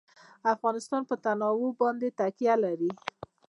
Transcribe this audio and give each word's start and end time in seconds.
افغانستان 0.53 1.01
په 1.09 1.15
تنوع 1.23 1.69
باندې 1.81 2.07
تکیه 2.19 2.55
لري. 2.63 2.91